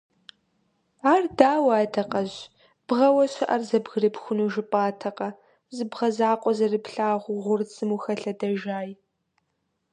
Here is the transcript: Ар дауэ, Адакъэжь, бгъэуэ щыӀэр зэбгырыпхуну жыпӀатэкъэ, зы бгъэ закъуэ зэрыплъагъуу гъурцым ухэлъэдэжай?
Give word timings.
Ар 1.11 1.23
дауэ, 1.37 1.73
Адакъэжь, 1.81 2.37
бгъэуэ 2.87 3.25
щыӀэр 3.33 3.61
зэбгырыпхуну 3.69 4.51
жыпӀатэкъэ, 4.53 5.29
зы 5.75 5.83
бгъэ 5.91 6.07
закъуэ 6.15 6.51
зэрыплъагъуу 6.57 7.41
гъурцым 7.43 7.89
ухэлъэдэжай? 7.95 8.89